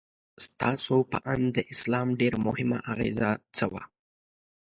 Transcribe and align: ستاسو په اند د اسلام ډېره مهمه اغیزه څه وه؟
ستاسو 0.45 0.95
په 1.11 1.17
اند 1.31 1.45
د 1.55 1.59
اسلام 1.73 2.07
ډېره 2.19 2.37
مهمه 2.47 2.77
اغیزه 2.91 3.29
څه 3.55 3.65
وه؟ 3.71 3.83